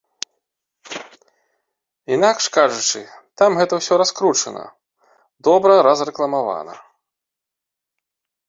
Інакш 2.15 2.45
кажучы, 2.57 2.99
там 3.41 3.51
гэта 3.59 3.73
ўсё 3.81 3.95
раскручана, 4.03 4.63
добра 5.49 5.73
разрэкламавана. 5.89 6.73